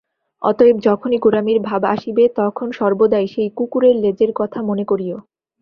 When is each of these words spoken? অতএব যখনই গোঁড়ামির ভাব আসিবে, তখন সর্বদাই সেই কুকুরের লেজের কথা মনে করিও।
অতএব 0.41 0.75
যখনই 0.79 1.17
গোঁড়ামির 1.17 1.59
ভাব 1.59 1.81
আসিবে, 1.85 2.23
তখন 2.35 2.67
সর্বদাই 2.71 3.25
সেই 3.27 3.49
কুকুরের 3.57 3.95
লেজের 3.95 4.31
কথা 4.35 4.59
মনে 4.61 4.83
করিও। 4.85 5.17